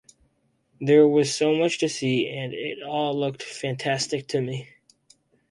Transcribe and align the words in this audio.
There 0.79 1.07
was 1.07 1.31
so 1.35 1.53
much 1.53 1.77
to 1.77 1.87
see, 1.87 2.27
and 2.27 2.55
it 2.55 2.81
all 2.81 3.15
looked 3.15 3.43
fantastic 3.43 4.27
to 4.29 4.41
me. 4.41 4.69